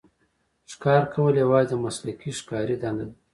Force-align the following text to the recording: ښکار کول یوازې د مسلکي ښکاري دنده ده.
ښکار 0.71 1.03
کول 1.13 1.33
یوازې 1.43 1.67
د 1.71 1.81
مسلکي 1.85 2.31
ښکاري 2.39 2.75
دنده 2.81 3.05
ده. 3.09 3.15